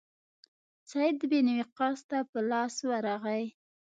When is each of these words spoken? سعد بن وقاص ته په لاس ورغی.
سعد 0.89 1.17
بن 1.31 1.47
وقاص 1.59 1.99
ته 2.09 2.17
په 2.29 2.39
لاس 2.49 2.75
ورغی. 2.89 3.43